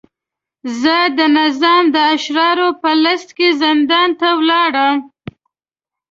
[0.81, 4.97] زه د نظام د اشرارو په لست کې زندان ته ولاړم.